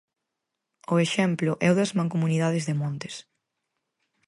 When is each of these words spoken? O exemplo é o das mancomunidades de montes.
O 0.93 0.95
exemplo 1.05 1.51
é 1.65 1.67
o 1.69 1.77
das 1.79 1.93
mancomunidades 1.97 2.63
de 2.69 2.75
montes. 2.81 3.15